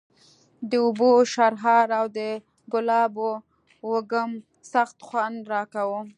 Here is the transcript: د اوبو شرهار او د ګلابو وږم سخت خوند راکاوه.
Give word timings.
د 0.69 0.71
اوبو 0.85 1.11
شرهار 1.33 1.87
او 1.99 2.05
د 2.17 2.19
ګلابو 2.71 3.31
وږم 3.89 4.31
سخت 4.73 4.97
خوند 5.07 5.39
راکاوه. 5.53 6.01